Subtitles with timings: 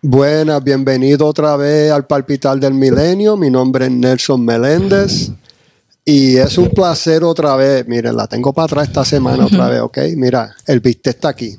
[0.00, 3.36] Buenas, bienvenido otra vez al Palpitar del Milenio.
[3.36, 5.32] Mi nombre es Nelson Meléndez.
[6.04, 7.84] Y es un placer otra vez.
[7.88, 9.98] Miren, la tengo para atrás esta semana otra vez, ¿ok?
[10.14, 11.58] Mira, el bistec está aquí.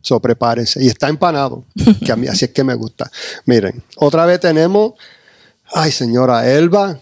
[0.00, 0.82] So, prepárense.
[0.82, 1.62] Y está empanado,
[2.02, 3.10] que a mí así es que me gusta.
[3.44, 4.94] Miren, otra vez tenemos,
[5.70, 6.98] ay señora, Elba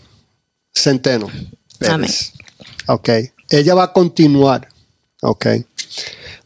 [0.74, 1.28] Centeno.
[1.78, 2.32] Pérez.
[2.88, 3.08] Ok.
[3.48, 4.66] Ella va a continuar.
[5.20, 5.46] Ok.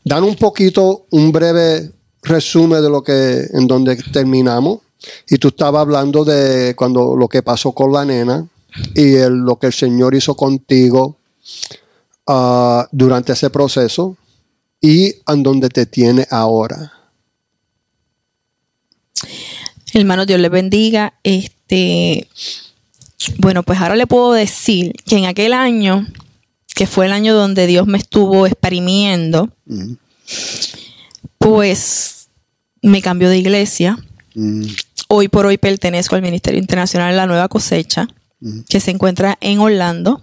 [0.05, 1.96] Dan un poquito, un breve
[2.27, 4.81] resumen de lo que, en donde terminamos.
[5.29, 8.47] Y tú estabas hablando de cuando lo que pasó con la nena
[8.95, 11.17] y lo que el Señor hizo contigo
[12.27, 14.17] ah, durante ese proceso
[14.81, 16.93] y en donde te tiene ahora.
[19.93, 21.15] Hermano, Dios le bendiga.
[21.23, 22.29] Este,
[23.39, 26.07] bueno, pues ahora le puedo decir que en aquel año,
[26.75, 29.49] que fue el año donde Dios me estuvo exprimiendo,
[31.39, 32.16] pues
[32.87, 33.99] me cambió de iglesia.
[35.09, 38.09] Hoy por hoy pertenezco al Ministerio Internacional de la Nueva Cosecha,
[38.69, 40.23] que se encuentra en Orlando.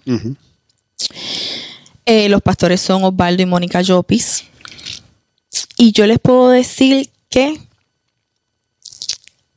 [2.05, 4.45] Eh, los pastores son Osvaldo y Mónica Llopis.
[5.77, 7.59] Y yo les puedo decir que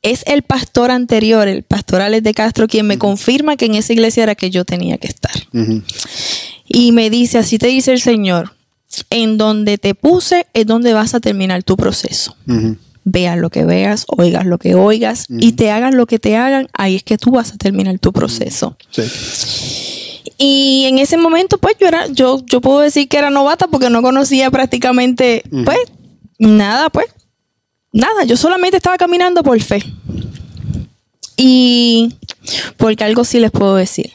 [0.03, 3.93] es el pastor anterior, el pastor Alex de Castro, quien me confirma que en esa
[3.93, 5.33] iglesia era que yo tenía que estar.
[6.69, 8.55] Y me dice, así te dice el Señor,
[9.11, 12.37] en donde te puse es donde vas a terminar tu proceso.
[13.09, 16.69] Veas lo que veas, oigas lo que oigas y te hagan lo que te hagan,
[16.73, 18.77] ahí es que tú vas a terminar tu proceso.
[18.91, 19.03] Sí.
[20.39, 23.91] Y en ese momento, pues yo era, yo, yo puedo decir que era novata porque
[23.91, 25.79] no conocía prácticamente, pues,
[26.39, 27.07] nada, pues,
[27.93, 28.25] nada.
[28.25, 29.83] Yo solamente estaba caminando por fe.
[31.37, 32.17] Y
[32.77, 34.11] porque algo sí les puedo decir.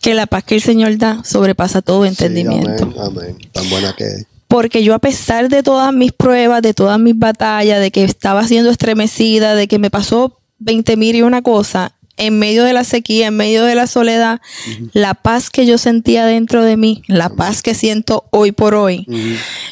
[0.00, 2.92] Que la paz que el Señor da sobrepasa todo entendimiento.
[3.00, 4.26] amén, Tan buena que es.
[4.52, 8.46] Porque yo a pesar de todas mis pruebas, de todas mis batallas, de que estaba
[8.46, 12.84] siendo estremecida, de que me pasó 20 mil y una cosa, en medio de la
[12.84, 14.40] sequía, en medio de la soledad,
[14.92, 19.06] la paz que yo sentía dentro de mí, la paz que siento hoy por hoy,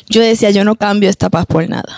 [0.08, 1.96] yo decía, yo no cambio esta paz por nada.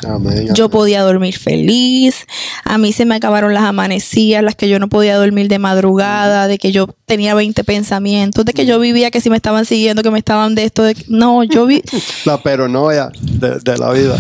[0.55, 2.27] yo podía dormir feliz,
[2.65, 6.49] a mí se me acabaron las amanecidas, las que yo no podía dormir de madrugada,
[6.49, 10.03] de que yo tenía 20 pensamientos, de que yo vivía que si me estaban siguiendo,
[10.03, 11.83] que me estaban de esto, de no, yo vi...
[12.25, 14.19] la peronoia de, de la vida.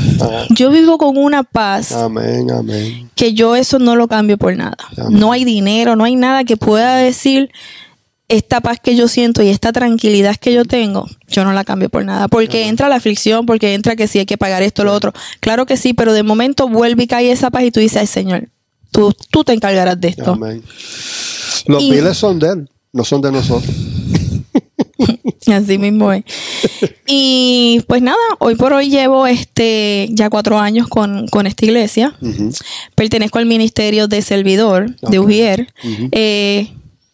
[0.50, 1.93] Yo vivo con una paz.
[1.93, 3.11] Amén, amén.
[3.15, 4.77] Que yo eso no lo cambio por nada.
[5.11, 7.50] No hay dinero, no hay nada que pueda decir
[8.28, 11.91] esta paz que yo siento y esta tranquilidad que yo tengo, yo no la cambio
[11.91, 12.28] por nada.
[12.28, 15.12] Porque entra la aflicción, porque entra que sí hay que pagar esto, lo otro.
[15.41, 18.06] Claro que sí, pero de momento vuelve y cae esa paz y tú dices, ay
[18.06, 18.49] Señor,
[18.91, 20.39] tú, tú te encargarás de esto.
[21.67, 23.75] Los miles son de Él, no son de nosotros.
[25.53, 26.25] Así mismo es.
[27.07, 32.15] Y pues nada, hoy por hoy llevo este ya cuatro años con, esta iglesia.
[32.95, 35.73] Pertenezco al ministerio de servidor de Ujier.
[36.12, 36.69] Eh,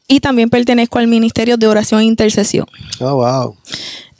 [0.08, 2.66] y también pertenezco al ministerio de oración e intercesión.
[3.00, 3.56] Oh, wow.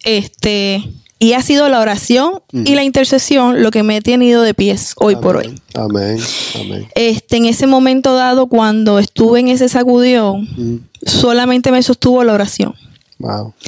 [0.04, 0.84] Este,
[1.18, 4.92] y ha sido la oración y la intercesión lo que me ha tenido de pies
[4.98, 5.54] hoy por hoy.
[5.74, 6.18] Amén.
[6.54, 6.88] Amén.
[6.94, 12.74] Este, en ese momento dado, cuando estuve en ese sacudión, solamente me sostuvo la oración.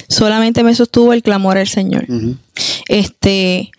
[0.08, 2.06] Solamente me sostuvo el clamor al Señor.
[2.88, 3.70] Este,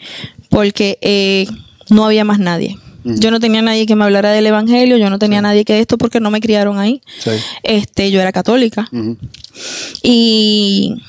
[0.50, 1.48] porque eh,
[1.90, 2.78] no había más nadie.
[3.04, 5.98] Yo no tenía nadie que me hablara del evangelio, yo no tenía nadie que esto
[5.98, 7.02] porque no me criaron ahí.
[7.64, 8.90] Este, yo era católica.
[10.04, 11.02] Y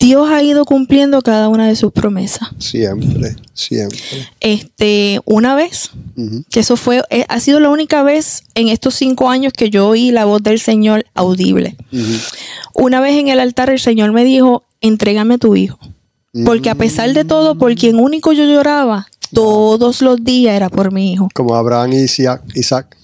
[0.00, 2.48] Dios ha ido cumpliendo cada una de sus promesas.
[2.58, 3.98] Siempre, siempre.
[4.40, 5.90] Este, una vez,
[6.50, 9.86] que eso fue, eh, ha sido la única vez en estos cinco años que yo
[9.86, 11.76] oí la voz del Señor audible.
[12.74, 15.78] Una vez en el altar el Señor me dijo, entrégame a tu hijo.
[16.46, 20.92] Porque a pesar de todo, por quien único yo lloraba, todos los días era por
[20.92, 21.28] mi hijo.
[21.34, 22.42] Como Abraham y Isaac.
[22.54, 22.96] Isaac.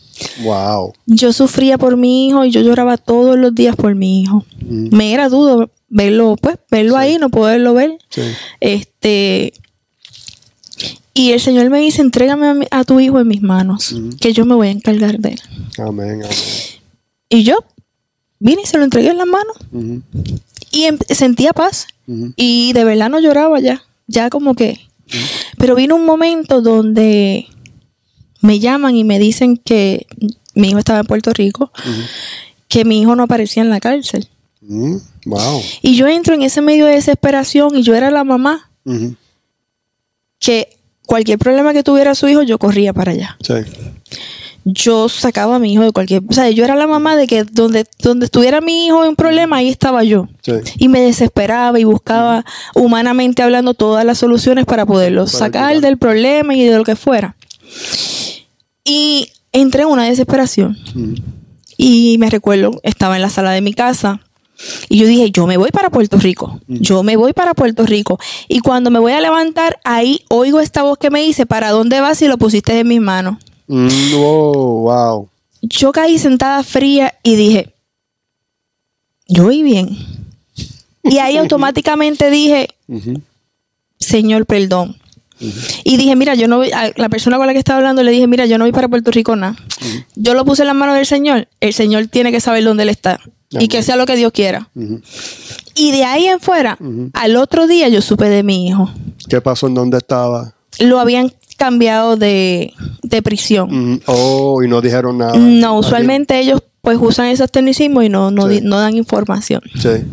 [0.42, 0.94] Wow.
[1.06, 4.44] Yo sufría por mi hijo y yo lloraba todos los días por mi hijo.
[4.60, 7.98] Me era dudo, verlo, pues, verlo ahí, no poderlo ver.
[8.60, 9.52] Este.
[11.14, 14.54] Y el Señor me dice, entrégame a, tu hijo en mis manos, que yo me
[14.54, 15.40] voy a encargar de él.
[15.78, 16.28] Amén, amén.
[17.30, 17.64] Y yo
[18.38, 19.56] vine y se lo entregué en las manos.
[20.70, 21.86] Y em, sentía paz.
[22.36, 23.82] Y de verdad no lloraba ya.
[24.06, 24.80] Ya como que.
[25.58, 27.46] Pero vino un momento donde
[28.42, 30.06] me llaman y me dicen que
[30.54, 31.72] mi hijo estaba en Puerto Rico,
[32.68, 34.28] que mi hijo no aparecía en la cárcel.
[34.68, 34.96] Mm,
[35.26, 35.62] wow.
[35.82, 38.70] Y yo entro en ese medio de desesperación y yo era la mamá
[40.38, 40.76] que
[41.06, 43.36] cualquier problema que tuviera su hijo, yo corría para allá.
[44.64, 46.22] yo sacaba a mi hijo de cualquier...
[46.28, 49.58] O sea, yo era la mamá de que donde, donde estuviera mi hijo en problema,
[49.58, 50.28] ahí estaba yo.
[50.42, 50.52] Sí.
[50.78, 55.98] Y me desesperaba y buscaba humanamente hablando todas las soluciones para poderlo Para sacar del
[55.98, 57.36] problema y de lo que fuera.
[58.84, 60.76] Y entré en una desesperación.
[61.76, 64.25] Y me recuerdo, estaba en la sala de mi casa
[64.88, 68.18] y yo dije, yo me voy para Puerto Rico, yo me voy para Puerto Rico.
[68.48, 72.00] Y cuando me voy a levantar, ahí oigo esta voz que me dice, ¿para dónde
[72.00, 73.36] vas si lo pusiste en mis manos?
[73.66, 75.28] Mm, wow, wow.
[75.62, 77.74] Yo caí sentada fría y dije,
[79.26, 79.96] yo voy bien.
[81.02, 82.68] Y ahí automáticamente dije.
[83.98, 84.96] Señor, perdón.
[85.84, 88.10] Y dije, mira, yo no voy, a la persona con la que estaba hablando le
[88.10, 89.56] dije, mira, yo no voy para Puerto Rico nada.
[90.14, 91.48] Yo lo puse en las manos del Señor.
[91.60, 93.20] El Señor tiene que saber dónde él está.
[93.50, 94.68] Y que sea lo que Dios quiera.
[95.74, 96.78] Y de ahí en fuera,
[97.12, 98.90] al otro día yo supe de mi hijo.
[99.28, 100.52] ¿Qué pasó en dónde estaba?
[100.78, 102.72] Lo habían cambiado de,
[103.02, 104.02] de prisión.
[104.06, 105.36] Oh, y no dijeron nada.
[105.38, 108.60] No, usualmente ellos pues usan esos tecnicismos y no, no, Sí.
[108.62, 109.60] no dan información.
[109.74, 110.04] Sí.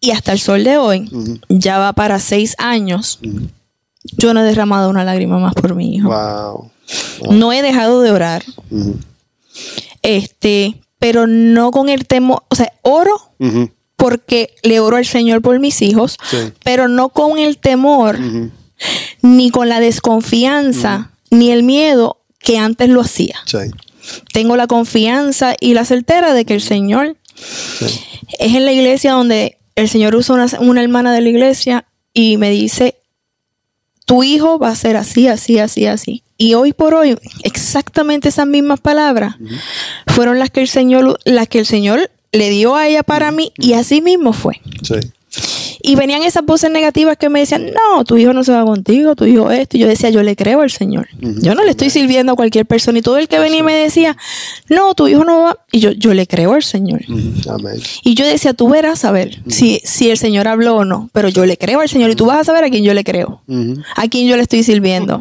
[0.00, 1.08] Y hasta el sol de hoy,
[1.48, 3.20] ya va para seis años,
[4.18, 6.08] yo no he derramado una lágrima más por mi hijo.
[6.08, 6.70] Wow.
[7.32, 8.42] No he dejado de orar.
[10.02, 13.32] Este, pero no con el temor, o sea, oro
[13.96, 16.36] porque le oro al Señor por mis hijos, Sí.
[16.62, 18.20] pero no con el temor,
[19.20, 23.34] ni con la desconfianza, ni el miedo que antes lo hacía.
[23.46, 23.58] Sí.
[24.32, 27.86] Tengo la confianza y la certeza de que el Señor Sí.
[28.38, 31.84] es en la iglesia donde el Señor usa una, una hermana de la iglesia
[32.14, 32.94] y me dice,
[34.04, 36.22] tu hijo va a ser así, así, así, así.
[36.36, 39.36] Y hoy por hoy, exactamente esas mismas palabras
[40.06, 43.52] fueron las que el Señor, las que el Señor le dio a ella para mí
[43.58, 44.60] y así mismo fue.
[44.82, 44.96] Sí.
[45.82, 49.16] Y venían esas voces negativas que me decían, no, tu hijo no se va contigo,
[49.16, 49.76] tu hijo esto.
[49.76, 51.08] Y yo decía, yo le creo al Señor.
[51.20, 52.98] Yo no le estoy sirviendo a cualquier persona.
[52.98, 54.16] Y todo el que venía y me decía,
[54.68, 55.58] no, tu hijo no va.
[55.72, 57.02] Y yo, yo le creo al Señor.
[57.48, 57.80] Amén.
[58.04, 61.10] Y yo decía, tú verás a ver si, si el Señor habló o no.
[61.12, 63.02] Pero yo le creo al Señor y tú vas a saber a quién yo le
[63.02, 63.42] creo.
[63.96, 65.18] A quién yo le estoy sirviendo.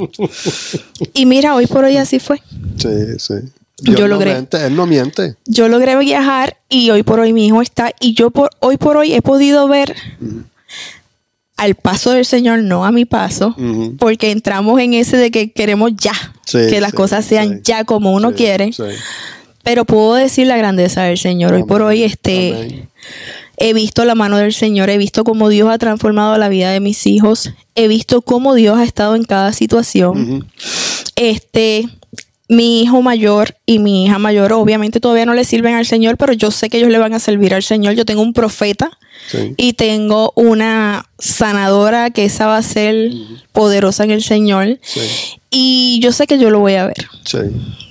[1.14, 2.42] y mira, hoy por hoy así fue.
[2.78, 3.36] Sí, sí.
[3.84, 4.34] Yo no logré.
[4.34, 5.36] miente, él no miente.
[5.46, 7.92] Yo logré viajar y hoy por hoy mi hijo está.
[8.00, 9.96] Y yo por, hoy por hoy he podido ver
[11.62, 13.56] al paso del Señor, no a mi paso.
[14.00, 16.14] Porque entramos en ese de que queremos ya.
[16.44, 17.62] Sí, que las sí, cosas sean sí.
[17.64, 18.72] ya como uno quiere.
[19.62, 21.54] Pero puedo decir la grandeza del Señor.
[21.54, 22.90] Hoy por hoy este, amén.
[23.58, 26.80] he visto la mano del Señor, he visto cómo Dios ha transformado la vida de
[26.80, 30.48] mis hijos, he visto cómo Dios ha estado en cada situación.
[31.16, 31.88] Este,
[32.52, 36.34] mi hijo mayor y mi hija mayor obviamente todavía no le sirven al Señor, pero
[36.34, 37.94] yo sé que ellos le van a servir al Señor.
[37.94, 38.92] Yo tengo un profeta
[39.30, 39.54] Sí.
[39.56, 43.12] y tengo una sanadora que esa va a ser
[43.54, 44.80] poderosa en el Señor.
[44.82, 45.00] Sí.
[45.50, 47.06] Y yo sé que yo lo voy a ver.
[47.24, 47.38] Sí.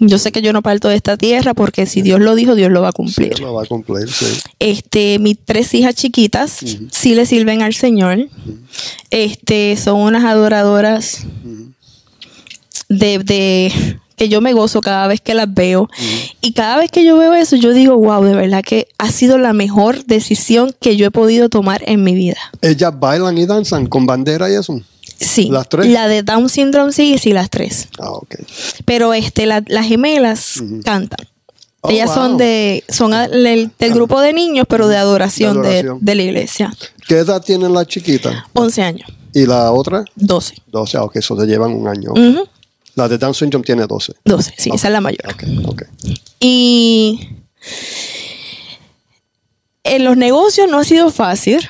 [0.00, 2.70] Yo sé que yo no parto de esta tierra porque si Dios lo dijo, Dios
[2.70, 3.38] lo va a cumplir.
[3.40, 4.26] Lo va a cumplir, sí.
[4.58, 6.58] Este, mis tres hijas chiquitas
[6.90, 8.28] sí le sirven al Señor.
[9.10, 11.24] Este, son unas adoradoras
[12.88, 15.88] de, de- que yo me gozo cada vez que las veo.
[16.42, 19.38] Y cada vez que yo veo eso, yo digo, wow, de verdad que ha sido
[19.38, 22.36] la mejor decisión que yo he podido tomar en mi vida.
[22.60, 24.78] Ellas bailan y danzan con bandera y eso.
[25.18, 25.48] Sí.
[25.50, 25.86] ¿Las tres?
[25.88, 27.88] La de Down syndrome sí, sí, las tres.
[27.98, 28.34] Ah, ok.
[28.84, 31.26] Pero este, la- las gemelas cantan.
[31.80, 35.68] Oh, Ellas son de, son del, del grupo de niños, pero de adoración de, De
[35.78, 35.98] adoración.
[36.02, 36.74] de la iglesia.
[37.08, 38.34] ¿Qué edad tienen las chiquitas?
[38.52, 40.04] 11 años, ¿Y la otra?
[40.14, 40.56] 12.
[40.66, 40.98] 12.
[40.98, 42.12] Ah, ok, eso te llevan un año.
[43.00, 44.12] La de Down Syndrome tiene 12.
[44.26, 45.22] 12, sí, esa es la mayor.
[45.32, 45.82] Ok, ok.
[46.38, 47.30] Y
[49.84, 51.66] en los negocios no ha sido fácil.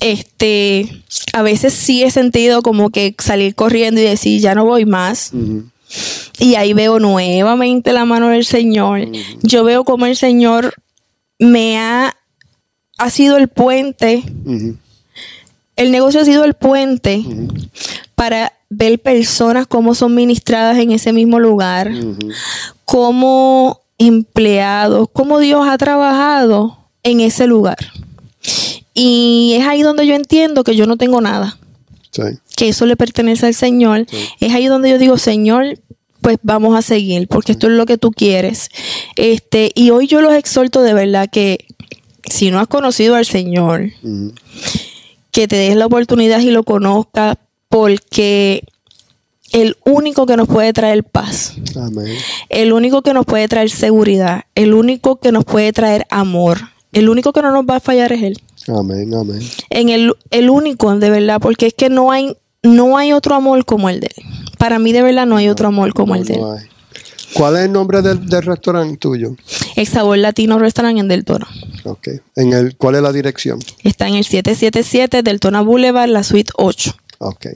[0.00, 0.88] Este,
[1.34, 5.32] a veces sí he sentido como que salir corriendo y decir, ya no voy más.
[6.38, 9.06] Y ahí veo nuevamente la mano del Señor.
[9.42, 10.72] Yo veo como el Señor
[11.38, 12.16] me ha,
[12.96, 14.22] ha sido el puente.
[15.76, 17.22] El negocio ha sido el puente
[18.14, 22.30] para ver personas cómo son ministradas en ese mismo lugar, Ujú.
[22.84, 27.76] como empleados, cómo Dios ha trabajado en ese lugar.
[28.94, 31.58] Y es ahí donde yo entiendo que yo no tengo nada,
[32.10, 32.22] Sí.
[32.56, 34.06] que eso le pertenece al Señor.
[34.40, 35.78] Es ahí donde yo digo, Señor,
[36.20, 38.68] pues vamos a seguir, porque esto es lo que tú quieres.
[39.16, 41.66] Este, y hoy yo los exhorto de verdad que
[42.28, 43.90] si no has conocido al Señor,
[45.30, 47.36] que te des la oportunidad y lo conozcas,
[47.72, 48.64] porque
[49.52, 52.18] el único que nos puede traer paz, Amén.
[52.50, 56.58] el único que nos puede traer seguridad, el único que nos puede traer amor,
[56.92, 58.38] el único que no nos va a fallar es Él.
[58.68, 59.40] Amén, amén.
[59.70, 63.64] En el, el único, de verdad, porque es que no hay, no hay otro amor
[63.64, 64.24] como el de Él.
[64.58, 66.40] Para mí, de verdad, no hay otro amor como el de Él.
[66.42, 66.66] No hay.
[67.32, 69.34] ¿Cuál es el nombre del, del restaurante tuyo?
[69.76, 71.46] El Sabor Latino Restaurant en Del Toro.
[71.84, 72.08] Ok.
[72.36, 73.58] En el, ¿Cuál es la dirección?
[73.82, 76.94] Está en el 777 Del Toro Boulevard, la suite 8.
[77.22, 77.46] Ok.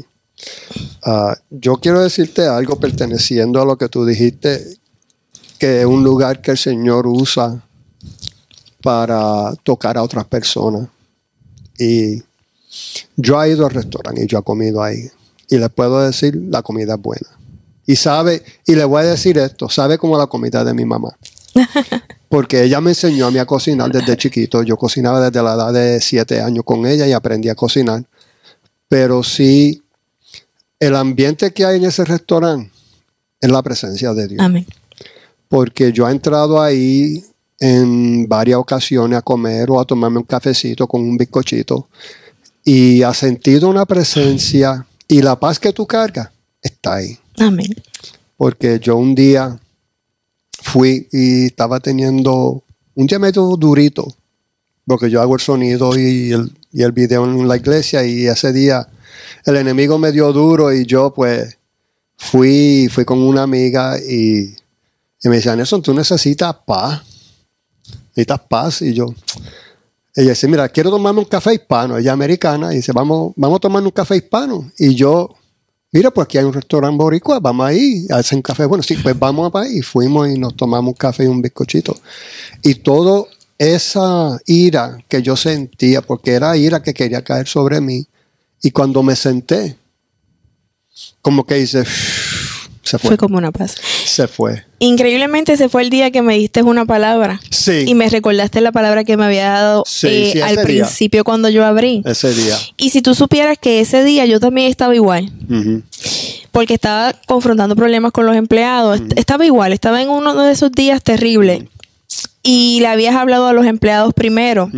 [1.03, 4.65] Ah, yo quiero decirte algo perteneciendo a lo que tú dijiste,
[5.59, 7.63] que es un lugar que el Señor usa
[8.83, 10.89] para tocar a otras personas.
[11.79, 12.23] Y
[13.17, 15.11] yo he ido al restaurante y yo he comido ahí.
[15.49, 17.29] Y les puedo decir, la comida es buena.
[17.87, 21.17] Y sabe, y le voy a decir esto, sabe como la comida de mi mamá.
[22.29, 24.63] Porque ella me enseñó a mí a cocinar desde chiquito.
[24.63, 28.05] Yo cocinaba desde la edad de siete años con ella y aprendí a cocinar.
[28.89, 29.83] Pero sí,
[30.79, 32.71] el ambiente que hay en ese restaurante
[33.41, 34.41] es la presencia de Dios.
[34.41, 34.67] Amén.
[35.49, 37.25] Porque yo he entrado ahí
[37.59, 41.89] en varias ocasiones a comer o a tomarme un cafecito con un bizcochito
[42.65, 47.19] y ha sentido una presencia y la paz que tú cargas está ahí.
[47.39, 47.75] Amén.
[48.37, 49.59] Porque yo un día
[50.63, 52.63] fui y estaba teniendo
[52.95, 54.07] un día medio durito,
[54.85, 58.53] porque yo hago el sonido y el, y el video en la iglesia y ese
[58.53, 58.87] día
[59.47, 61.57] el enemigo me dio duro y yo pues
[62.19, 64.55] fui, fui con una amiga y,
[65.23, 67.01] y me decía, Nelson, tú necesitas paz,
[68.11, 69.07] necesitas paz y yo...
[70.15, 71.99] Ella dice, mira, quiero tomarme un café hispano.
[71.99, 74.73] Ella es americana y dice, vamos, vamos a tomar un café hispano.
[74.79, 75.35] Y yo,
[75.93, 78.65] mira, pues aquí hay un restaurante boricua, vamos ahí, hacen café.
[78.65, 79.79] Bueno, sí, pues vamos ahí.
[79.79, 81.95] Y fuimos y nos tomamos un café y un bizcochito.
[82.63, 83.29] Y todo
[83.59, 88.07] esa ira que yo sentía, porque era ira que quería caer sobre mí,
[88.63, 89.77] y cuando me senté,
[91.23, 91.85] como que hice,
[92.83, 93.09] se fue.
[93.11, 93.75] Fue como una paz.
[94.07, 94.65] Se fue.
[94.79, 97.41] Increíblemente ese fue el día que me diste una palabra.
[97.51, 97.85] Sí.
[97.87, 100.63] Y me recordaste la palabra que me había dado Sí, eh, sí, al día.
[100.65, 102.03] principio cuando yo abrí.
[102.05, 102.57] Ese día.
[102.77, 105.33] Y si tú supieras que ese día yo también estaba igual,
[106.53, 110.71] porque estaba confrontando problemas con los empleados, est- estaba igual, estaba en uno de esos
[110.73, 111.65] días terribles.
[112.49, 114.71] Y le habías hablado a los empleados primero.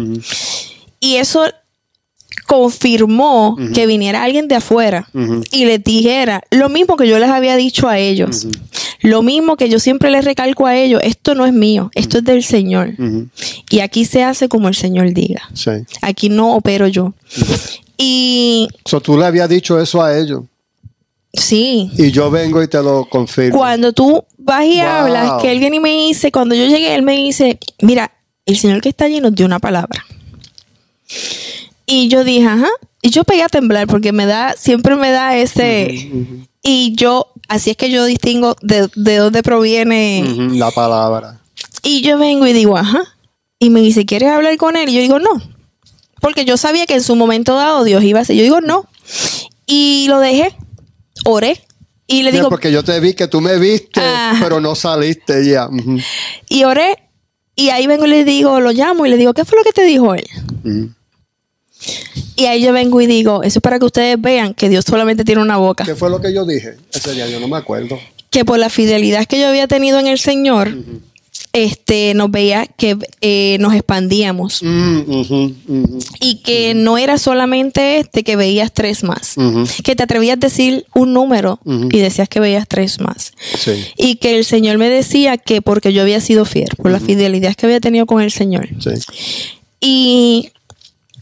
[1.01, 1.45] Y eso
[2.47, 5.09] confirmó que viniera alguien de afuera
[5.53, 8.47] y les dijera lo mismo que yo les había dicho a ellos.
[9.01, 12.25] Lo mismo que yo siempre les recalco a ellos, esto no es mío, esto es
[12.25, 12.95] del Señor.
[13.71, 15.43] Y aquí se hace como el Señor diga.
[15.53, 15.71] Sí.
[16.01, 17.13] Aquí no opero yo.
[17.99, 20.43] Y So, tú le habías dicho eso a ellos.
[21.33, 23.59] sí, Y yo vengo y te lo confirmo.
[23.59, 24.87] cuando tú vas y Wow.
[24.88, 28.11] hablas, que él viene y me dice, cuando yo llegué, él me dice, mira,
[28.47, 30.05] el Señor que está allí nos dio una palabra.
[31.87, 32.69] Y yo dije, ajá.
[33.00, 36.11] Y yo pegué a temblar porque me da, siempre me da ese...
[36.61, 40.25] Y yo, así es que yo distingo de, de dónde proviene.
[40.55, 41.40] La palabra.
[41.83, 43.00] Y yo vengo y digo, ajá.
[43.61, 44.88] Y me dice, ¿quieres hablar con él?
[44.88, 45.40] Y yo digo, no.
[46.21, 48.37] Porque yo sabía que en su momento dado Dios iba a hacer.
[48.37, 48.87] Yo digo, no.
[49.67, 50.55] Y lo dejé.
[51.25, 51.62] Oré.
[52.11, 54.38] Y le Sí, digo, porque yo te vi que tú me viste, Ajá.
[54.43, 55.69] pero no saliste ya.
[56.49, 56.97] Y oré.
[57.55, 59.73] Y ahí vengo y le digo, lo llamo y le digo, ¿qué fue lo que
[59.73, 60.27] te dijo él?
[60.65, 60.91] ujú.
[62.35, 65.25] Y ahí yo vengo y digo, eso es para que ustedes vean que Dios solamente
[65.25, 65.85] tiene una boca.
[65.85, 66.77] ¿Qué fue lo que yo dije?
[66.93, 67.99] Ese día yo no me acuerdo.
[68.31, 70.75] Que por la fidelidad que yo había tenido en el Señor,
[71.52, 74.61] este, nos veía que eh, nos expandíamos.
[74.62, 75.00] Mm,
[76.21, 79.35] Y que no era solamente este que veías tres más.
[79.83, 83.33] Que te atrevías a decir un número y decías que veías tres más.
[83.59, 87.00] Sí, Y que el Señor me decía que porque yo había sido fiel, por la
[87.00, 88.69] fidelidad que había tenido con el Señor.
[88.81, 88.90] sí.
[89.81, 90.50] Y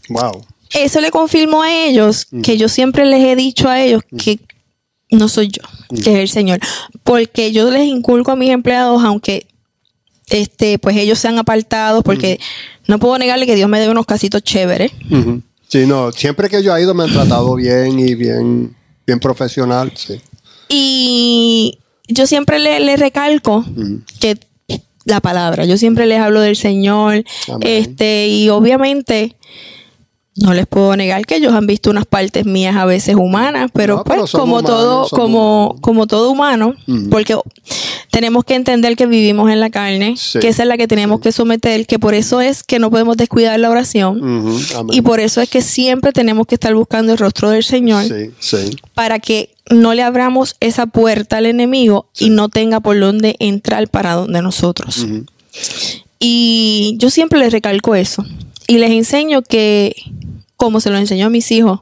[0.09, 0.43] Wow.
[0.73, 4.39] eso le confirmó a ellos que yo siempre les he dicho a ellos que
[5.11, 5.61] no soy yo,
[6.03, 6.59] que es el Señor.
[7.03, 9.45] Porque yo les inculco a mis empleados, aunque
[10.29, 12.39] este, pues ellos sean apartados, porque
[12.87, 14.91] no puedo negarle que Dios me dé unos casitos chéveres.
[15.67, 19.91] Sí, no, siempre que yo he ido me han tratado bien y bien, bien profesional.
[19.95, 20.21] Sí.
[20.69, 23.65] Y yo siempre le, le recalco
[24.19, 24.37] que
[25.05, 27.61] la palabra, yo siempre les hablo del Señor, Amén.
[27.63, 29.35] este, y obviamente
[30.37, 33.97] no les puedo negar que ellos han visto unas partes mías a veces humanas, pero
[33.97, 35.81] No, pues como humanos, todo, como, humanos.
[35.81, 36.75] como todo humano,
[37.09, 37.35] porque
[38.11, 40.39] tenemos que entender que vivimos en la carne, Sí.
[40.39, 43.17] que esa es la que tenemos que someter, que por eso es que no podemos
[43.17, 44.21] descuidar la oración.
[44.91, 48.03] Y por eso es que siempre tenemos que estar buscando el rostro del Señor
[48.39, 48.55] Sí,
[48.93, 53.87] para que no le abramos esa puerta al enemigo y no tenga por dónde entrar
[53.89, 55.05] para donde nosotros.
[56.19, 58.25] Y yo siempre les recalco eso.
[58.67, 59.95] Y les enseño que,
[60.57, 61.79] como se lo enseño a mis hijos,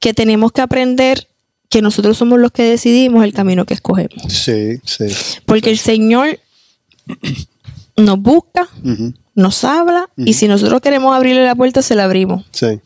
[0.00, 1.28] que tenemos que aprender
[1.68, 4.20] que nosotros somos los que decidimos el camino que escogemos.
[4.28, 5.06] Sí, sí.
[5.46, 6.38] Porque el Señor
[7.96, 8.68] nos busca,
[9.34, 12.44] nos habla, y si nosotros queremos abrirle la puerta, se la abrimos.
[12.50, 12.80] Sí.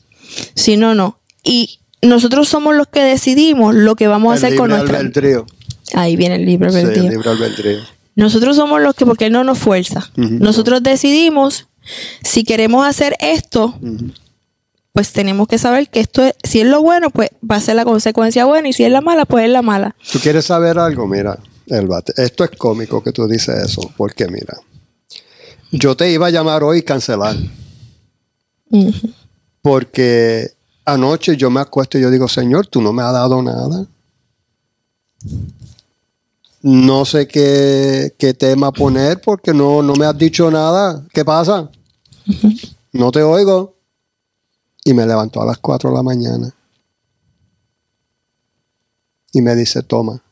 [0.54, 1.18] Si no, no.
[1.42, 4.98] Y nosotros somos los que decidimos lo que vamos a hacer con nuestra...
[4.98, 5.46] albedrío.
[5.94, 7.02] Ahí viene el libre Sí, albedrío.
[7.04, 7.78] el libre albedrío.
[8.16, 10.10] Nosotros somos los que, porque Él no nos fuerza.
[10.16, 11.66] Nosotros decidimos
[12.22, 13.78] si queremos hacer esto.
[14.96, 17.76] Pues tenemos que saber que esto es, si es lo bueno, pues va a ser
[17.76, 19.94] la consecuencia buena, y si es la mala, pues es la mala.
[20.10, 21.06] ¿Tú quieres saber algo?
[21.06, 24.56] Mira, Elba, te- esto es cómico que tú dices eso, porque mira,
[25.70, 27.36] yo te iba a llamar hoy y cancelar,
[29.60, 30.52] porque
[30.86, 33.84] anoche yo me acuesto y yo digo, Señor, tú no me has dado nada.
[36.62, 41.04] No sé qué, qué tema poner porque no, no me has dicho nada.
[41.12, 41.70] ¿Qué pasa?
[42.92, 43.75] No te oigo.
[44.86, 46.54] Y me levantó a las 4 de la mañana.
[49.32, 50.22] Y me dice, toma.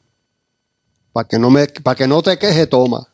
[1.13, 3.09] Para que, no me, para que no te queje, toma.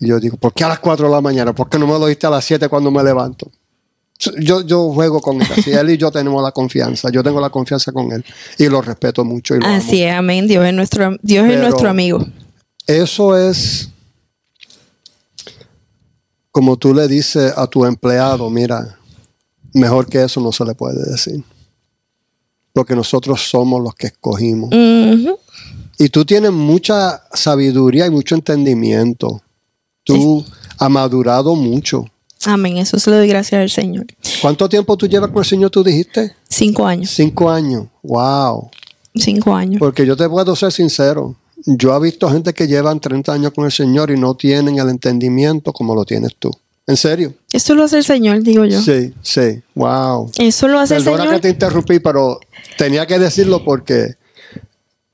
[0.00, 1.54] Y yo digo, ¿por qué a las 4 de la mañana?
[1.54, 3.52] ¿Por qué no me lo diste a las 7 cuando me levanto?
[4.38, 5.48] Yo, yo juego con él.
[5.50, 7.10] Así él y yo tenemos la confianza.
[7.10, 8.24] Yo tengo la confianza con él.
[8.56, 9.56] Y lo respeto mucho.
[9.56, 9.76] Y lo amo.
[9.76, 10.48] Así es, amén.
[10.48, 12.24] Dios es nuestro, Dios es nuestro amigo.
[12.86, 13.90] Eso es
[16.50, 18.95] como tú le dices a tu empleado, mira,
[19.76, 21.42] mejor que eso no se le puede decir.
[22.72, 24.70] Porque nosotros somos los que escogimos.
[25.98, 29.40] Y tú tienes mucha sabiduría y mucho entendimiento.
[30.04, 30.44] Tú
[30.78, 32.04] has madurado mucho.
[32.44, 32.76] Amén.
[32.76, 34.06] Eso se lo doy gracias al Señor.
[34.40, 36.34] ¿Cuánto tiempo tú llevas con el Señor, tú dijiste?
[36.48, 37.10] Cinco años.
[37.10, 37.86] Cinco años.
[38.02, 38.70] Wow.
[39.14, 39.78] Cinco años.
[39.78, 41.34] Porque yo te puedo ser sincero.
[41.64, 44.90] Yo he visto gente que llevan 30 años con el Señor y no tienen el
[44.90, 46.50] entendimiento como lo tienes tú.
[46.88, 47.34] ¿En serio?
[47.52, 48.80] Eso lo hace el Señor, digo yo.
[48.80, 49.60] Sí, sí.
[49.74, 50.30] Wow.
[50.38, 51.40] Eso lo hace el Perdona que Señor.
[51.40, 52.38] te interrumpí, pero
[52.78, 54.14] tenía que decirlo porque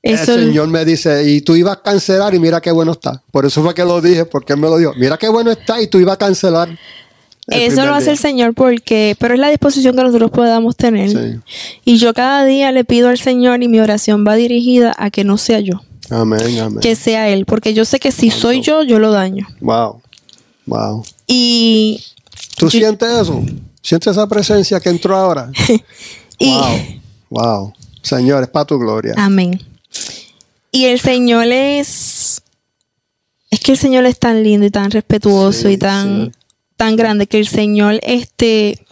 [0.03, 3.23] Eso, el Señor me dice, y tú ibas a cancelar y mira qué bueno está.
[3.31, 4.93] Por eso fue que lo dije, porque Él me lo dijo.
[4.97, 6.69] Mira qué bueno está y tú ibas a cancelar.
[7.47, 8.13] el eso lo hace día.
[8.13, 11.09] el Señor porque, pero es la disposición que nosotros podamos tener.
[11.09, 11.41] Sí.
[11.87, 15.25] Y yo cada día le pido al Señor y mi oración va dirigida a que
[15.25, 16.81] no sea yo, Amén, amén.
[16.81, 19.47] que sea Él, porque yo sé que si soy yo, yo lo daño.
[19.61, 20.03] Wow.
[20.67, 21.03] Wow.
[21.35, 22.05] Y,
[22.59, 23.43] ¿Tú Yo- sientes eso?
[23.81, 25.51] ¿Sientes esa presencia que entró ahora?
[26.39, 26.79] y Wow.
[27.31, 27.73] Wow.
[28.03, 29.15] Señor, es para tu gloria.
[29.17, 29.59] amén.
[30.71, 32.43] Y el Señor es,
[33.51, 36.33] es que el Señor es tan lindo y tan respetuoso Sí, y tan, sí.
[36.77, 38.85] tan grande que el Señor, este,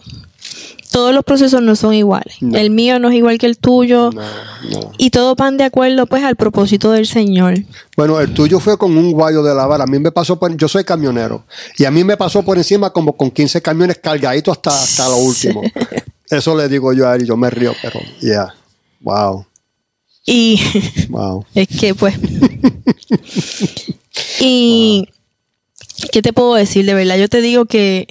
[0.91, 2.35] todos los procesos no son iguales.
[2.41, 2.57] No.
[2.57, 4.11] El mío no es igual que el tuyo.
[4.11, 4.21] No,
[4.69, 4.91] no.
[4.97, 7.55] Y todos van de acuerdo pues al propósito del Señor.
[7.95, 9.81] Bueno, el tuyo fue con un guayo de lavar.
[9.81, 10.55] A mí me pasó por.
[10.57, 11.45] Yo soy camionero.
[11.77, 15.15] Y a mí me pasó por encima como con 15 camiones cargaditos hasta, hasta lo
[15.15, 15.61] último.
[16.29, 17.99] Eso le digo yo a él y yo me río, pero.
[18.19, 18.53] Yeah.
[18.99, 19.45] Wow.
[20.25, 20.59] Y
[21.09, 21.45] Wow.
[21.55, 22.15] es que pues...
[24.41, 25.07] y...
[26.11, 26.85] ¿Qué te puedo decir?
[26.85, 28.07] De verdad, yo te digo que...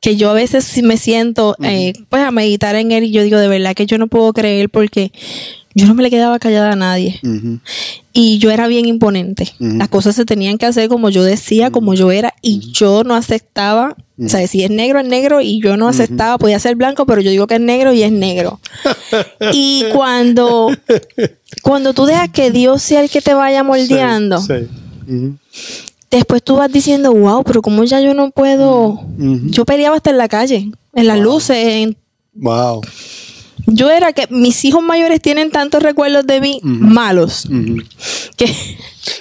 [0.00, 3.22] Que yo a veces sí me siento eh, pues a meditar en él y yo
[3.22, 5.12] digo de verdad que yo no puedo creer porque
[5.74, 7.20] yo no me le quedaba callada a nadie.
[8.12, 9.52] Y yo era bien imponente.
[9.58, 13.14] Las cosas se tenían que hacer como yo decía, como yo era, y yo no
[13.14, 13.94] aceptaba.
[14.22, 17.20] O sea, si es negro, es negro, y yo no aceptaba, podía ser blanco, pero
[17.20, 18.58] yo digo que es negro y es negro.
[19.52, 20.70] y cuando,
[21.62, 24.54] cuando tú dejas que Dios sea el que te vaya moldeando, Sí.
[25.08, 25.36] Ujú.
[26.10, 29.00] Después tú vas diciendo, wow, pero como ya yo no puedo.
[29.18, 31.96] Yo peleaba hasta en la calle, en las luces, en
[32.32, 32.80] Wow.
[33.66, 37.46] yo era que mis hijos mayores tienen tantos recuerdos de mí malos
[38.36, 38.46] que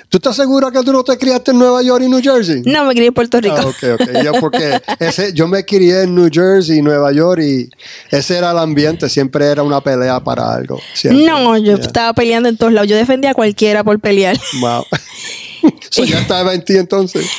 [0.09, 2.61] ¿Tú estás segura que tú no te criaste en Nueva York y New Jersey?
[2.65, 3.55] no me crié en Puerto Rico.
[3.57, 4.23] Ah, ok, ok.
[4.23, 7.69] Yo, porque ese, yo me crié en New Jersey, Nueva York, y
[8.11, 9.07] ese era el ambiente.
[9.09, 10.79] Siempre era una pelea para algo.
[10.93, 11.25] siempre.
[11.25, 11.85] No, yo Yeah.
[11.85, 12.89] estaba peleando en todos lados.
[12.89, 14.37] Yo defendía a cualquiera por pelear.
[14.61, 14.83] Wow.
[15.89, 17.25] so, ya estaba en ti entonces.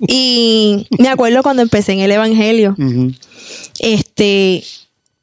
[0.00, 2.74] Y me acuerdo cuando empecé en el Evangelio,
[3.78, 4.64] este,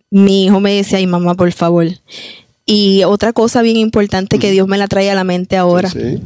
[0.09, 1.87] mi hijo me decía, ay mamá, por favor.
[2.65, 6.21] Y otra cosa bien importante que Dios me la trae a la mente ahora, Sí.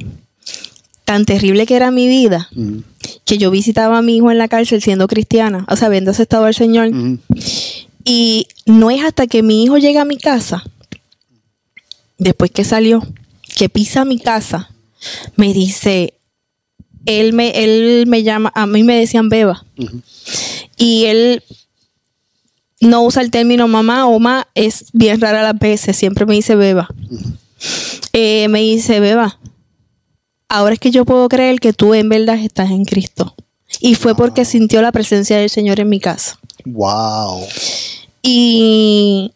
[1.06, 2.50] tan terrible que era mi vida,
[3.24, 6.46] que yo visitaba a mi hijo en la cárcel siendo cristiana, o sea, habiendo aceptado
[6.46, 6.90] al Señor.
[8.04, 10.64] Y no es hasta que mi hijo llega a mi casa,
[12.18, 13.02] después que salió,
[13.58, 14.70] que pisa mi casa,
[15.36, 16.16] me dice,
[17.06, 19.66] él me, él me llama, a mí me decían beba.
[20.78, 21.44] Y él
[22.80, 26.56] no usa el término mamá o ma, es bien rara las veces, siempre me dice
[26.56, 26.90] beba.
[28.14, 29.40] Eh, me dice, beba,
[30.50, 33.36] ahora es que yo puedo creer que tú en verdad estás en Cristo.
[33.80, 36.40] Y fue porque sintió la presencia del Señor en mi casa.
[36.66, 37.46] Wow.
[38.22, 39.32] Y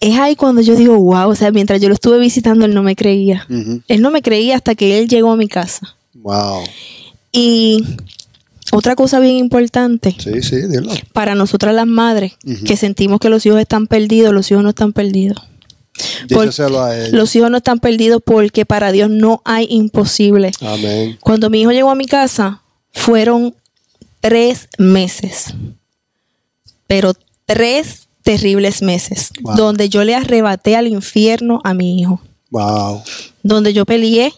[0.00, 2.82] es ahí cuando yo digo, wow, o sea, mientras yo lo estuve visitando, él no
[2.82, 3.46] me creía.
[3.86, 5.94] Él no me creía hasta que él llegó a mi casa.
[6.14, 6.62] Wow.
[7.32, 7.84] Y
[8.72, 10.90] otra cosa bien importante Sí, sí, dilo.
[11.12, 12.32] para nosotras las madres,
[12.64, 15.42] que sentimos que los hijos están perdidos, los hijos no están perdidos.
[16.28, 17.12] Díselo a él.
[17.14, 20.50] Los hijos no están perdidos porque para Dios no hay imposible.
[20.62, 21.18] Amén.
[21.20, 23.54] Cuando mi hijo llegó a mi casa, fueron
[24.20, 25.52] tres meses.
[26.86, 27.12] Pero
[27.44, 29.30] tres terribles meses.
[29.40, 29.56] Wow.
[29.56, 32.20] Donde yo le arrebaté al infierno a mi hijo.
[32.50, 33.02] Wow.
[33.42, 34.32] Donde yo peleé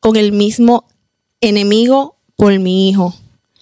[0.00, 0.84] con el mismo
[1.40, 3.14] enemigo por mi hijo.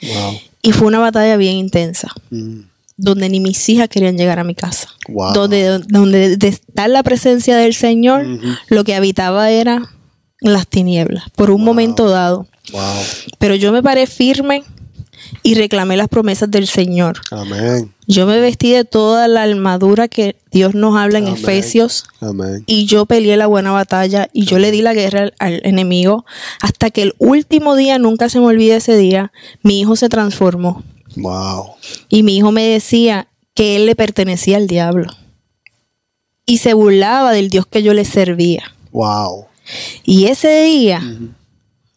[0.02, 0.40] Wow.
[0.62, 2.12] Y fue una batalla bien intensa.
[2.30, 2.60] Mm.
[2.96, 4.88] Donde ni mis hijas querían llegar a mi casa.
[5.08, 5.32] Wow.
[5.32, 8.26] Donde, donde de estar la presencia del Señor,
[8.68, 9.88] lo que habitaba era
[10.40, 11.30] las tinieblas.
[11.30, 12.46] Por un momento dado.
[13.38, 14.64] Pero yo me paré firme
[15.42, 17.20] y reclamé las promesas del Señor.
[17.30, 17.92] Amén.
[18.06, 21.38] Yo me vestí de toda la armadura que Dios nos habla en Amén.
[21.38, 22.64] Efesios Amén.
[22.66, 26.24] y yo peleé la buena batalla y yo le di la guerra al, al enemigo
[26.60, 30.82] hasta que el último día, nunca se me olvida ese día, mi hijo se transformó
[31.16, 31.70] Wow.
[32.08, 35.12] y mi hijo me decía que él le pertenecía al diablo
[36.46, 38.62] y se burlaba del Dios que yo le servía.
[38.92, 39.46] Wow.
[40.04, 41.02] Y ese día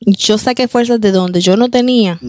[0.01, 2.19] yo saqué fuerzas de donde yo no tenía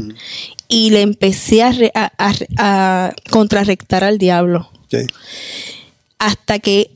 [0.72, 4.70] y le empecé a, re- a- a- a contrarrestar al diablo
[6.18, 6.90] hasta que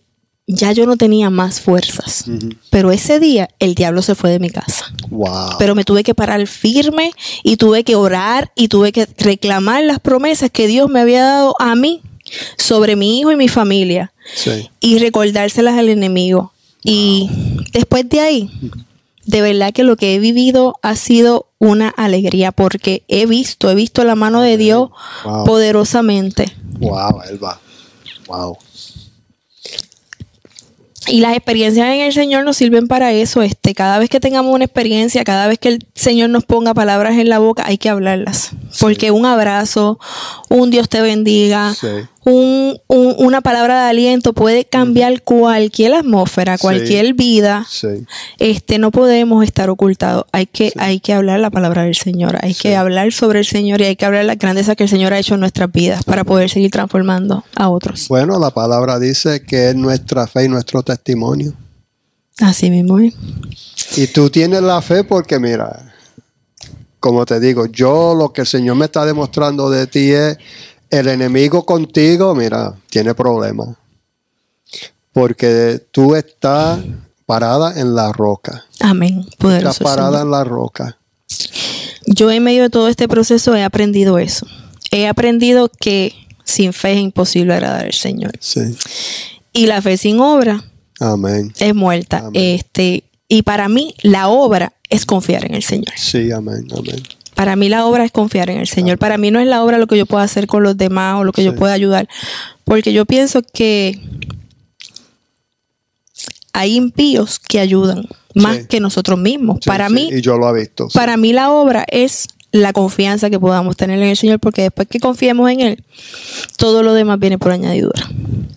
[0.49, 2.25] ya yo no tenía más fuerzas.
[2.71, 4.87] Pero ese día el diablo se fue de mi casa.
[5.11, 5.57] Wow.
[5.59, 7.11] Pero me tuve que parar firme
[7.43, 11.55] y tuve que orar y tuve que reclamar las promesas que Dios me había dado
[11.59, 12.01] a mí
[12.59, 14.69] sobre mi hijo y mi familia sí.
[14.81, 16.53] y recordárselas al enemigo.
[16.85, 17.29] Y
[17.73, 18.51] después de ahí,
[19.27, 23.75] de verdad que lo que he vivido ha sido una alegría porque he visto, he
[23.75, 24.91] visto la mano de Dios
[25.25, 25.45] Wow.
[25.45, 26.53] poderosamente.
[26.79, 27.61] Wow, Elba.
[28.29, 28.57] Wow.
[31.09, 33.43] Y las experiencias en el Señor nos sirven para eso.
[33.43, 37.17] Este, cada vez que tengamos una experiencia, cada vez que el Señor nos ponga palabras
[37.19, 38.51] en la boca, hay que hablarlas.
[38.81, 39.99] Porque un abrazo,
[40.49, 41.87] un Dios te bendiga, Sí.
[42.25, 46.63] un- un- una palabra de aliento puede cambiar cualquier atmósfera, Sí.
[46.63, 47.67] cualquier vida.
[48.39, 50.25] Este, no podemos estar ocultados.
[50.33, 52.39] Hay que, hay que hablar la palabra del Señor.
[52.43, 55.13] Hay que hablar sobre el Señor y hay que hablar la grandeza que el Señor
[55.13, 58.09] ha hecho en nuestras vidas para poder seguir transformando a otros.
[58.09, 61.53] Bueno, la palabra dice que es nuestra fe y nuestro testimonio.
[62.39, 63.15] Así mismo es.
[63.97, 65.95] Y tú tienes la fe porque, mira,
[67.07, 70.37] como te digo, yo lo que el Señor me está demostrando de ti es
[70.91, 73.77] el enemigo contigo, mira, tiene problemas.
[75.13, 76.81] Porque tú estás
[77.25, 78.65] parada en la roca.
[78.81, 79.21] Amén.
[79.21, 79.85] Estás Poderoso.
[79.85, 80.25] parada Señor.
[80.25, 80.99] en la roca.
[82.07, 84.45] Yo en medio de todo este proceso he aprendido eso.
[84.91, 88.33] He aprendido que sin fe es imposible agradar al Señor.
[88.41, 88.77] Sí.
[89.53, 90.65] Y la fe sin obra
[90.99, 91.53] Amén.
[91.57, 92.19] es muerta.
[92.19, 92.33] Amén.
[92.35, 95.93] Este, y para mí la obra es confiar en el Señor.
[95.97, 97.03] Sí, amén, amén.
[97.35, 98.99] Para mí la obra es confiar en el Señor.
[98.99, 101.25] Para mí no es la obra lo que yo pueda hacer con los demás o
[101.25, 102.09] lo que yo pueda ayudar.
[102.65, 104.01] Porque yo pienso que
[106.53, 108.67] hay impíos que ayudan más Sí.
[108.69, 109.59] que nosotros mismos.
[109.63, 110.89] Sí, para mí, Y yo lo he visto.
[110.95, 114.89] para mí la obra es la confianza que podamos tener en el Señor, porque después
[114.89, 115.85] que confiemos en Él,
[116.57, 118.09] todo lo demás viene por añadidura.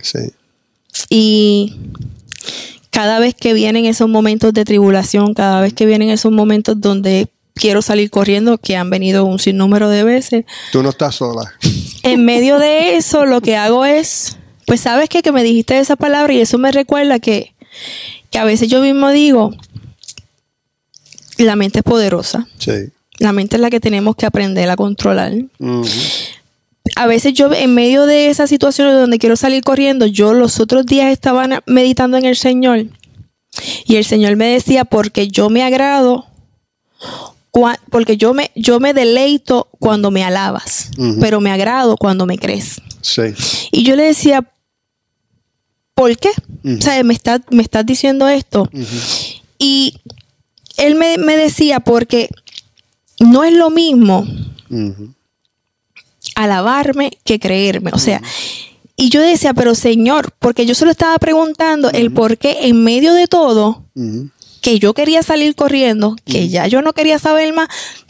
[0.02, 0.20] Sí.
[1.10, 1.76] Y
[2.92, 7.28] cada vez que vienen esos momentos de tribulación, cada vez que vienen esos momentos donde
[7.54, 11.54] quiero salir corriendo, que han venido un sinnúmero de veces, Tú no estás sola.
[12.04, 15.22] en medio de eso lo que hago es, pues sabes qué?
[15.22, 17.54] que me dijiste esa palabra y eso me recuerda que,
[18.32, 19.54] que a veces yo mismo digo,
[21.38, 22.72] la mente es poderosa, Sí.
[23.20, 25.34] la mente es la que tenemos que aprender a controlar.
[25.60, 25.86] Ujú.
[26.96, 30.86] A veces yo en medio de esas situaciones donde quiero salir corriendo, yo los otros
[30.86, 32.88] días estaba meditando en el Señor
[33.86, 36.26] y el Señor me decía, porque yo me agrado,
[37.90, 42.82] porque yo me, yo me deleito cuando me alabas, pero me agrado cuando me crees.
[43.02, 43.22] Sí.
[43.72, 44.52] Y yo le decía,
[45.94, 46.30] ¿por qué?
[46.64, 46.78] Ujú.
[46.78, 48.70] O sea, me estás me diciendo esto.
[49.58, 50.00] Y
[50.78, 52.30] él me, me decía, porque
[53.20, 54.26] no es lo mismo.
[56.44, 57.92] Alabarme que creerme.
[57.94, 58.22] O sea,
[58.96, 63.14] y yo decía, pero Señor, porque yo solo estaba preguntando el por qué en medio
[63.14, 63.84] de todo,
[64.62, 67.68] que yo quería salir corriendo, que ya yo no quería saber más,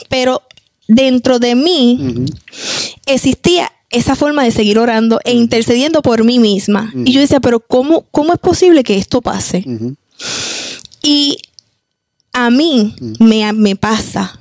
[0.09, 0.41] pero
[0.87, 2.25] dentro de mí
[3.05, 6.91] existía esa forma de seguir orando e intercediendo por mí misma.
[7.05, 9.65] Y yo decía, pero ¿cómo, cómo es posible que esto pase?
[11.01, 11.37] Y
[12.33, 14.39] a mí me, me pasa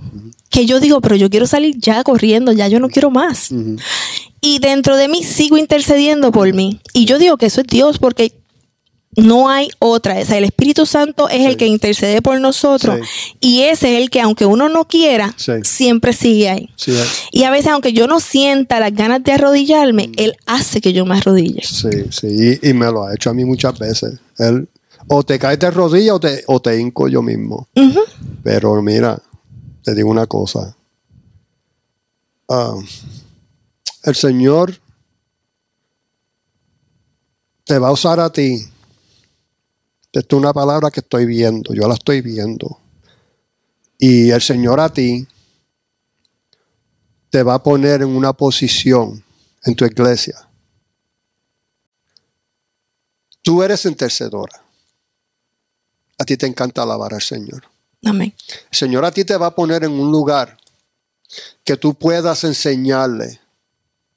[0.51, 3.51] que yo digo, pero yo quiero salir ya corriendo, ya yo no quiero más.
[4.41, 6.81] Y dentro de mí sigo intercediendo por mí.
[6.93, 8.33] Y yo digo que eso es Dios porque
[9.17, 10.19] no hay otra.
[10.21, 13.01] O sea, el Espíritu Santo es el que intercede por nosotros.
[13.41, 15.53] Y ese es el que, aunque uno no quiera, Sí.
[15.65, 16.71] siempre sigue ahí.
[17.33, 21.05] Y a veces, aunque yo no sienta las ganas de arrodillarme, Él hace que yo
[21.05, 21.63] me arrodille.
[21.65, 22.59] sí, sí.
[22.63, 24.19] Y, y me lo ha hecho a mí muchas veces.
[24.39, 24.69] Él
[25.11, 27.67] o te caes de rodillas o te, o te hinco yo mismo.
[28.45, 29.19] Pero mira,
[29.89, 30.77] te digo una cosa.
[32.47, 32.77] Ah,
[34.03, 34.79] el Señor
[37.65, 38.69] te va a usar a ti.
[40.13, 42.79] Esta es una palabra que estoy viendo, yo la estoy viendo.
[43.97, 45.27] Y el Señor a ti
[47.31, 49.25] te va a poner en una posición
[49.65, 50.37] en tu iglesia.
[53.41, 54.63] Tú eres intercedora.
[56.19, 57.78] A ti te encanta alabar al Señor.
[58.05, 58.35] Amén.
[58.71, 60.57] Señor a ti te va a poner en un lugar
[61.65, 63.41] que tú puedas enseñarle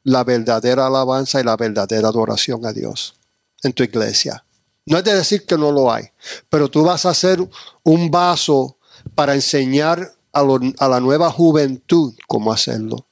[0.03, 3.15] la verdadera alabanza y la verdadera adoración a Dios
[3.63, 4.43] en tu iglesia.
[4.85, 6.05] No es de decir que no lo hay,
[6.49, 7.47] pero tú vas a ser
[7.83, 8.77] un vaso
[9.15, 10.41] para enseñar a,
[10.79, 13.05] a la nueva juventud cómo hacerlo,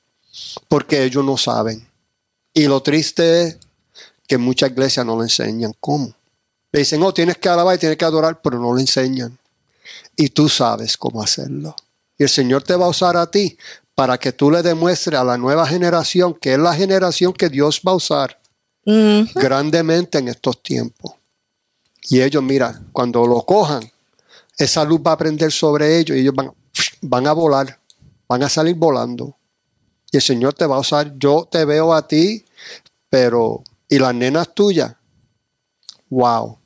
[0.67, 1.87] porque ellos no saben.
[2.53, 3.57] Y lo triste es
[4.27, 6.13] que muchas iglesias no le enseñan cómo.
[6.71, 9.38] Le dicen, oh, tienes que alabar y tienes que adorar, pero no le enseñan
[10.15, 11.75] y tú sabes cómo hacerlo.
[12.17, 13.57] Y el Señor te va a usar a ti
[13.95, 17.81] para que tú le demuestres a la nueva generación, que es la generación que Dios
[17.85, 18.39] va a usar
[19.35, 21.13] grandemente en estos tiempos.
[22.09, 23.89] Y ellos, mira, cuando lo cojan,
[24.57, 26.51] esa luz va a prender sobre ellos y ellos van,
[27.01, 27.79] van a volar,
[28.27, 29.37] van a salir volando.
[30.11, 31.13] Y el Señor te va a usar.
[31.17, 32.45] Yo te veo a ti,
[33.09, 34.95] pero, y las nenas tuyas,
[36.09, 36.57] wow.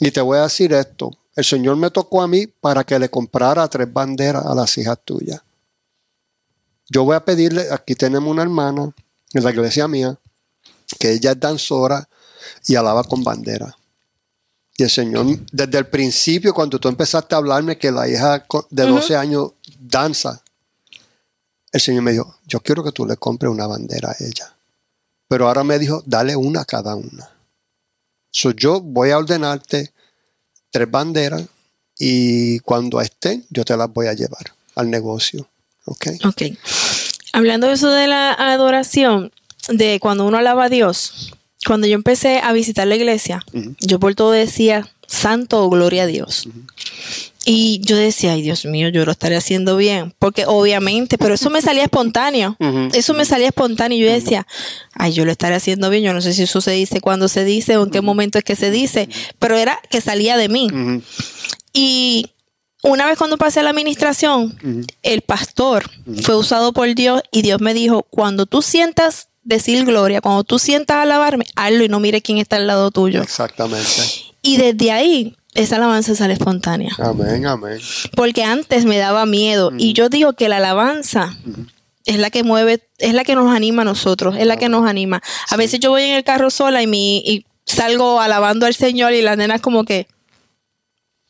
[0.00, 3.10] Y te voy a decir esto, el Señor me tocó a mí para que le
[3.10, 5.42] comprara tres banderas a las hijas tuyas.
[6.88, 8.90] Yo voy a pedirle, aquí tenemos una hermana
[9.32, 10.18] en la iglesia mía,
[10.98, 12.08] que ella es danzora
[12.66, 13.76] y alaba con bandera.
[14.78, 18.82] Y el Señor, desde el principio, cuando tú empezaste a hablarme que la hija de
[18.82, 20.42] 12 años danza,
[21.72, 24.54] el Señor me dijo, yo quiero que tú le compres una bandera a ella.
[25.28, 27.30] Pero ahora me dijo, dale una a cada una.
[28.30, 29.92] So, yo voy a ordenarte
[30.70, 31.44] tres banderas
[31.98, 35.48] y cuando estén, yo te las voy a llevar al negocio.
[35.86, 36.08] ¿Ok?
[36.24, 36.42] Ok.
[37.32, 39.32] Hablando de eso de la adoración,
[39.68, 41.32] de cuando uno alaba a Dios,
[41.66, 43.44] cuando yo empecé a visitar la iglesia,
[43.80, 46.48] yo por todo decía, santo o gloria a Dios.
[47.48, 51.48] Y yo decía, ay Dios mío, yo lo estaré haciendo bien, porque obviamente, pero eso
[51.48, 52.56] me salía espontáneo,
[52.92, 54.48] eso me salía espontáneo y yo decía,
[54.94, 57.44] ay, yo lo estaré haciendo bien, yo no sé si eso se dice cuando se
[57.44, 60.68] dice o en qué momento es que se dice, pero era que salía de mí.
[61.72, 62.32] Y
[62.82, 65.88] una vez cuando pasé a la administración, el pastor
[66.22, 70.58] fue usado por Dios y Dios me dijo, cuando tú sientas decir gloria, cuando tú
[70.58, 73.22] sientas alabarme, hazlo y no mire quién está al lado tuyo.
[73.22, 73.86] Exactamente.
[74.42, 76.92] Y desde ahí, esa alabanza sale espontánea.
[76.98, 77.78] Amén, amén.
[78.14, 79.72] Porque antes me daba miedo.
[79.76, 81.36] Y yo digo que la alabanza
[82.04, 84.88] es la que mueve, es la que nos anima a nosotros, es la que nos
[84.88, 85.22] anima.
[85.50, 89.12] A veces yo voy en el carro sola y, mi, y salgo alabando al Señor
[89.12, 90.06] y las nenas como que...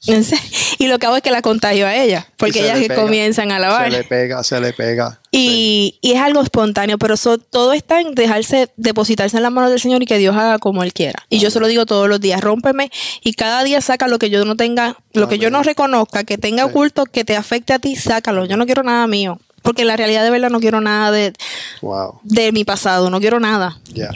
[0.78, 3.56] Y lo que hago es que la contagio a ella, porque ellas que comienzan a
[3.56, 3.90] alabar.
[3.90, 5.20] Se le pega, se le pega.
[5.30, 9.70] Y, y es algo espontáneo, pero so- todo está en dejarse, depositarse en las manos
[9.70, 11.24] del Señor y que Dios haga como Él quiera.
[11.30, 12.90] Y yo se lo digo todos los días, rómpeme
[13.22, 16.36] y cada día saca lo que yo no tenga, lo que yo no reconozca, que
[16.36, 16.70] tenga Sí.
[16.70, 18.44] oculto, que te afecte a ti, sácalo.
[18.44, 21.32] Yo no quiero nada mío, porque en la realidad de verdad no quiero nada de,
[21.80, 22.20] Wow.
[22.22, 23.78] de mi pasado, no quiero nada.
[23.94, 24.10] Ya.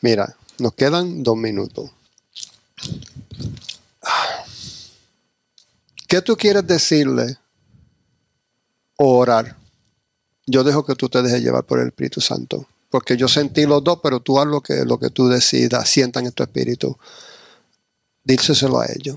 [0.00, 1.90] Mira, nos quedan dos minutos.
[6.12, 7.38] ¿Qué tú quieres decirle
[8.98, 9.56] o orar?
[10.46, 12.66] Yo dejo que tú te dejes llevar por el Espíritu Santo.
[12.90, 16.26] Porque yo sentí los dos, pero tú haz lo que, lo que tú decidas, sientan
[16.26, 16.98] en tu espíritu.
[18.24, 19.16] Díselo a ellos.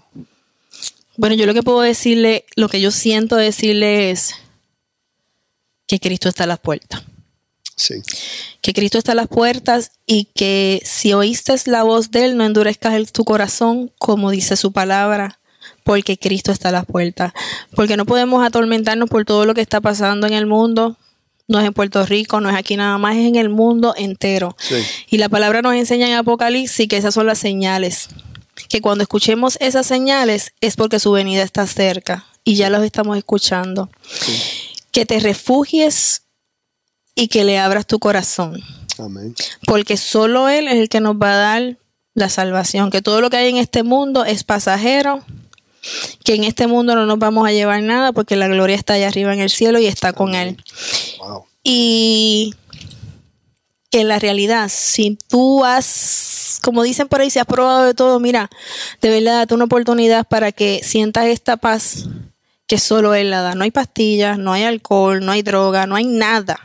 [1.17, 4.35] Bueno, yo lo que puedo decirle, lo que yo siento decirle es
[5.87, 7.03] que Cristo está a las puertas.
[7.75, 7.95] Sí.
[8.61, 12.45] que Cristo está a las puertas y que si oíste la voz de Él, no
[12.45, 15.41] endurezcas tu corazón, como dice su palabra,
[15.83, 17.33] porque Cristo está a las puertas.
[17.75, 20.97] Porque no podemos atormentarnos por todo lo que está pasando en el mundo.
[21.47, 24.55] No es en Puerto Rico, no es aquí nada más, es en el mundo entero.
[24.59, 24.75] Sí.
[25.09, 28.09] Y la palabra nos enseña en Apocalipsis que esas son las señales.
[28.67, 33.17] Que cuando escuchemos esas señales es porque su venida está cerca y ya los estamos
[33.17, 33.89] escuchando.
[34.91, 36.23] Que te refugies
[37.15, 38.61] y que le abras tu corazón
[38.97, 39.33] Amén.
[39.65, 41.77] porque solo Él es el que nos va a dar
[42.13, 45.23] la salvación, que todo lo que hay en este mundo es pasajero,
[46.23, 49.07] que en este mundo no nos vamos a llevar nada porque la gloria está allá
[49.07, 50.57] arriba en el cielo y está con Él.
[51.19, 51.45] Wow.
[51.63, 52.53] Y
[53.91, 57.93] que en la realidad, si tú has, como dicen por ahí, si has probado de
[57.93, 58.49] todo, mira,
[59.01, 62.05] de verdad, date una oportunidad para que sientas esta paz
[62.67, 63.55] que solo Él la da.
[63.55, 66.59] No hay pastillas, no hay alcohol, no hay droga, no hay nada.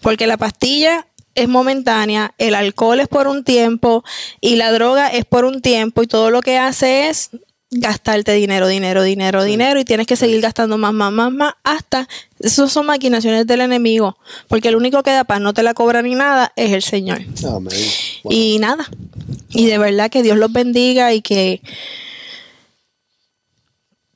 [0.00, 4.04] Porque la pastilla es momentánea, el alcohol es por un tiempo
[4.40, 7.30] y la droga es por un tiempo y todo lo que hace es
[7.70, 12.08] gastarte dinero, dinero, dinero, dinero y tienes que seguir gastando más, más, más, más hasta
[12.40, 14.16] esas son maquinaciones del enemigo,
[14.48, 17.22] porque el único que da paz no te la cobra ni nada es el Señor.
[17.42, 17.68] Wow.
[18.30, 18.88] Y nada.
[19.50, 21.60] Y de verdad que Dios los bendiga y que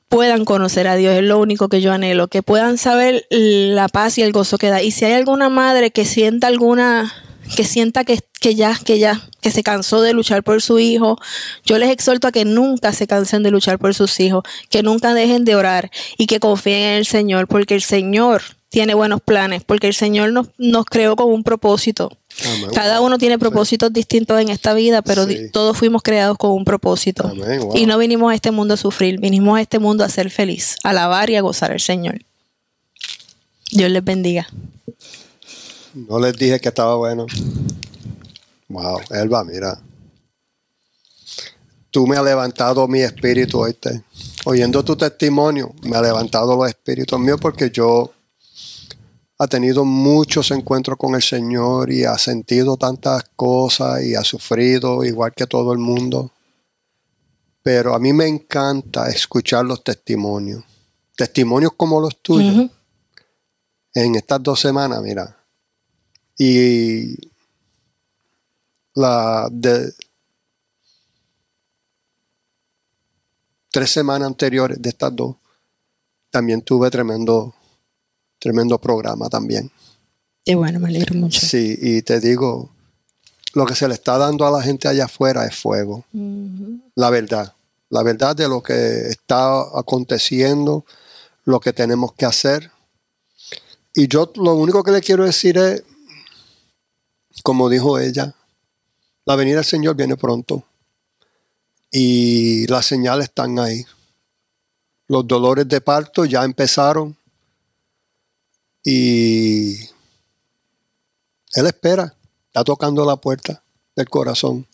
[0.09, 4.17] puedan conocer a Dios, es lo único que yo anhelo, que puedan saber la paz
[4.17, 4.81] y el gozo que da.
[4.81, 7.13] Y si hay alguna madre que sienta alguna
[7.55, 11.19] que sienta que, que ya, que ya, que se cansó de luchar por su hijo,
[11.65, 15.13] yo les exhorto a que nunca se cansen de luchar por sus hijos, que nunca
[15.13, 19.63] dejen de orar y que confíen en el Señor, porque el Señor tiene buenos planes,
[19.63, 22.17] porque el Señor nos, nos creó con un propósito.
[22.45, 22.69] Amén.
[22.73, 25.49] Cada uno tiene propósitos distintos en esta vida, pero Sí.
[25.53, 27.25] todos fuimos creados con un propósito.
[27.27, 27.77] Amén, wow.
[27.77, 30.75] Y no vinimos a este mundo a sufrir, vinimos a este mundo a ser feliz,
[30.83, 32.19] a alabar y a gozar al Señor.
[33.71, 34.47] Dios les bendiga.
[35.95, 37.25] No les dije que estaba bueno.
[38.67, 39.81] Wow, Elba, mira.
[41.89, 44.03] Tú me has levantado mi espíritu, oíste.
[44.43, 48.11] Oyendo tu testimonio, me ha levantado los espíritus míos porque yo
[49.37, 55.05] ha tenido muchos encuentros con el Señor y ha sentido tantas cosas y ha sufrido
[55.05, 56.31] igual que todo el mundo.
[57.63, 60.61] Pero a mí me encanta escuchar los testimonios.
[61.15, 62.69] Testimonios como los tuyos.
[63.93, 65.34] En estas dos semanas, mira.
[66.37, 67.15] Y
[68.93, 69.93] la de
[73.71, 75.35] tres semanas anteriores de estas dos,
[76.29, 77.53] también tuve tremendo,
[78.39, 79.69] tremendo programa también.
[80.45, 81.39] Qué bueno, me alegro mucho.
[81.45, 82.69] Sí, y te digo,
[83.53, 86.05] lo que se le está dando a la gente allá afuera es fuego.
[86.95, 87.53] La verdad,
[87.89, 90.85] la verdad de lo que está aconteciendo,
[91.43, 92.71] lo que tenemos que hacer.
[93.93, 95.83] Y yo lo único que le quiero decir es,
[97.45, 98.33] como dijo ella,
[99.23, 100.63] la venida del Señor viene pronto.
[101.91, 103.85] Y las señales están ahí.
[105.07, 107.15] Los dolores de parto ya empezaron.
[108.83, 109.75] Y
[111.53, 112.15] Él espera,
[112.47, 113.61] está tocando la puerta
[113.95, 114.65] del corazón.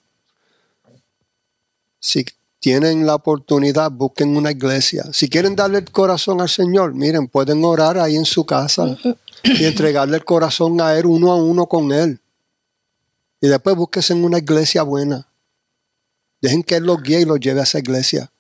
[2.00, 2.24] Si
[2.62, 5.04] tienen la oportunidad, busquen una iglesia.
[5.12, 8.98] Si quieren darle el corazón al Señor, miren, pueden orar ahí en su casa
[9.44, 12.21] y entregarle el corazón a Él uno a uno con Él.
[13.42, 15.28] Y después búsquense en una iglesia buena.
[16.42, 18.32] Dejen que Él los guíe y los lleve a esa iglesia.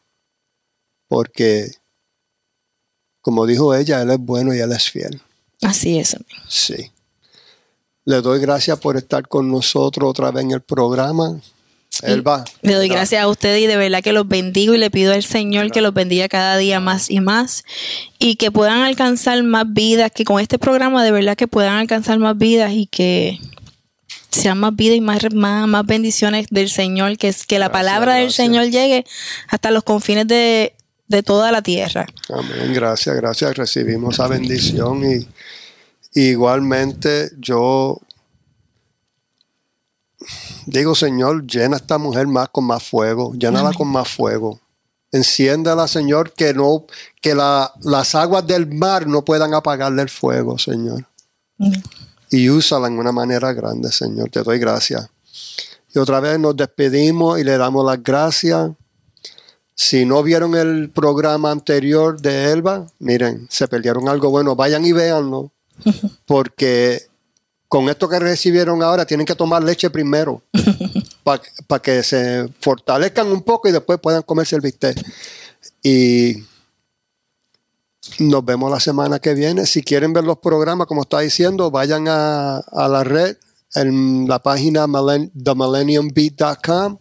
[1.07, 1.71] Porque,
[3.21, 5.21] como dijo ella, Él es bueno y Él es fiel.
[5.61, 6.15] Así es.
[6.47, 6.91] Sí.
[8.05, 11.39] Le doy gracias por estar con nosotros otra vez en el programa.
[12.03, 12.45] Él va.
[12.61, 15.23] Le doy gracias a ustedes y de verdad que los bendigo y le pido al
[15.23, 17.63] Señor que los bendiga cada día más y más
[18.17, 22.17] y que puedan alcanzar más vidas, que con este programa de verdad que puedan alcanzar
[22.17, 23.39] más vidas y que
[24.31, 27.83] sean más vidas y más, más, más bendiciones del Señor, que, es, que la Gracias,
[27.83, 28.31] palabra del.
[28.31, 29.05] Señor llegue
[29.49, 30.73] hasta los confines de,
[31.07, 32.07] de toda la tierra.
[32.29, 33.55] Amén, gracias, gracias.
[33.57, 35.27] Recibimos esa bendición y
[36.13, 37.99] igualmente yo
[40.65, 44.59] digo, Señor, llena a esta mujer más con más fuego, llénala con más fuego.
[45.11, 46.85] Enciéndala, Señor, que no,
[47.21, 51.05] que la- las aguas del mar no puedan apagarle el fuego, Señor.
[52.31, 54.29] Y úsala en una manera grande, Señor.
[54.29, 55.09] Te doy gracias.
[55.93, 58.71] Y otra vez nos despedimos y le damos las gracias.
[59.75, 64.55] Si no vieron el programa anterior de Elba, miren, se perdieron algo bueno.
[64.55, 65.51] Vayan y véanlo.
[66.25, 67.01] Porque
[67.67, 70.41] con esto que recibieron ahora tienen que tomar leche primero.
[71.67, 74.97] Para que se fortalezcan un poco y después puedan comerse el bistec.
[75.83, 76.43] Y
[78.19, 79.65] nos vemos la semana que viene.
[79.65, 83.37] Si quieren ver los programas, como está diciendo, vayan a, a la red,
[83.73, 86.97] en la página millen- themillenniumbeat.com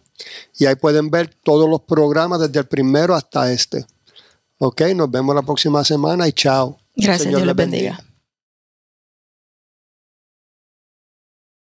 [0.57, 3.85] y ahí pueden ver todos los programas desde el primero hasta este.
[4.59, 6.77] Ok, nos vemos la próxima semana y chao.
[6.95, 8.03] Gracias, Señor Dios les bendiga.